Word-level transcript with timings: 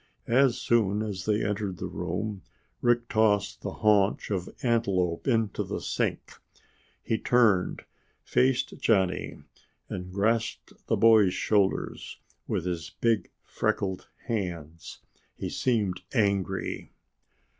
As 0.25 0.57
soon 0.57 1.03
as 1.03 1.25
they 1.25 1.45
entered 1.45 1.77
the 1.77 1.85
room, 1.85 2.41
Rick 2.81 3.07
tossed 3.07 3.61
the 3.61 3.69
haunch 3.85 4.31
of 4.31 4.49
antelope 4.63 5.27
into 5.27 5.63
the 5.63 5.79
sink. 5.79 6.39
He 7.03 7.19
turned, 7.19 7.83
faced 8.23 8.79
Johnny, 8.79 9.43
and 9.89 10.11
grasped 10.11 10.73
the 10.87 10.97
boy's 10.97 11.35
shoulders 11.35 12.17
with 12.47 12.65
his 12.65 12.89
big 12.99 13.29
freckled 13.43 14.07
hands. 14.25 15.01
He 15.35 15.49
seemed 15.49 16.01
angry. 16.15 16.93